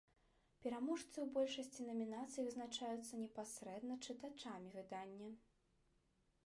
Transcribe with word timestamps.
Пераможцы 0.61 1.11
ў 1.11 1.25
большасці 1.35 1.85
намінацый 1.89 2.45
вызначаюцца 2.47 3.13
непасрэдна 3.25 4.01
чытачамі 4.05 4.69
выдання. 4.79 5.29